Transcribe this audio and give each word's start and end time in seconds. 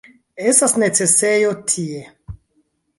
Estas 0.51 0.73
necesejo 0.85 1.53
tie 1.75 2.03